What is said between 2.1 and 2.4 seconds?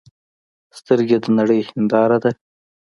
ده